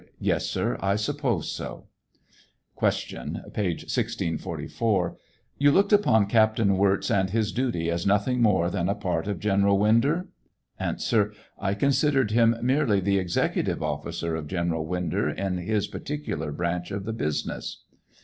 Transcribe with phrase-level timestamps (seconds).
[0.19, 1.85] Yes, sir; I suppose so.
[2.75, 2.89] Q.
[3.53, 5.15] (Page 1G44.)
[5.59, 9.39] You looked upon Captain Wirz and his duty as nothing more than a part of
[9.39, 10.27] General Winder
[10.77, 11.27] 1 A.
[11.59, 17.05] I considered him merely the executive officer of General Winder in his particular branch of
[17.05, 17.83] the business.